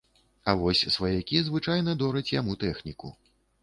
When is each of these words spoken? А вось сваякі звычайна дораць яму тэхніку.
А 0.49 0.55
вось 0.61 0.81
сваякі 0.95 1.43
звычайна 1.51 1.97
дораць 2.03 2.27
яму 2.39 2.61
тэхніку. 2.69 3.19